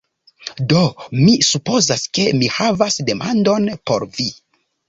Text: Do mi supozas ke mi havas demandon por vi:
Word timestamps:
Do 0.71 0.79
mi 1.25 1.35
supozas 1.49 2.07
ke 2.19 2.25
mi 2.39 2.51
havas 2.57 2.99
demandon 3.11 3.73
por 3.91 4.11
vi: 4.19 4.31